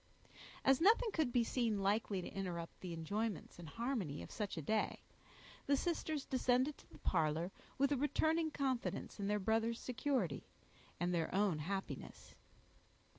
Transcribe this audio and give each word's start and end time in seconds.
As 0.65 0.81
nothing 0.81 1.11
could 1.11 1.31
be 1.31 1.43
seen 1.43 1.77
likely 1.77 2.23
to 2.23 2.27
interrupt 2.27 2.79
the 2.81 2.91
enjoyments 2.91 3.59
and 3.59 3.69
harmony 3.69 4.23
of 4.23 4.31
such 4.31 4.57
a 4.57 4.61
day, 4.63 5.03
the 5.67 5.77
sisters 5.77 6.25
descended 6.25 6.75
to 6.79 6.89
the 6.91 6.97
parlor, 6.97 7.51
with 7.77 7.91
a 7.91 7.97
returning 7.97 8.49
confidence 8.49 9.19
in 9.19 9.27
their 9.27 9.37
brother's 9.37 9.79
security, 9.79 10.47
and 10.99 11.13
their 11.13 11.31
own 11.35 11.59
happiness. 11.59 12.33